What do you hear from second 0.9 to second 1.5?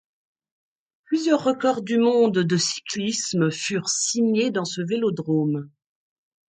Plusieurs